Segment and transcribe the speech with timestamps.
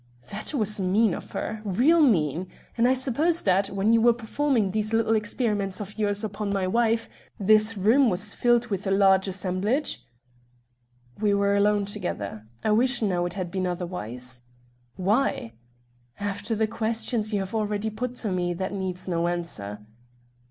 [0.31, 2.47] "That was mean of her real mean.
[2.75, 6.65] And I suppose that, when you were performing these little experiments of yours upon my
[6.65, 7.07] wife,
[7.39, 10.03] this room was filled with a large assemblage?"
[11.19, 12.47] "We were alone together.
[12.63, 14.41] I wish, now, it had been otherwise."
[14.95, 15.53] "Why?"
[16.19, 19.85] "After the questions you have already put to me, that needs no answer."